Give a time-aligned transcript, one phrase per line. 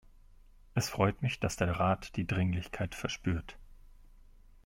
[0.73, 3.59] Es freut mich, dass der Rat die Dringlichkeit verspürt.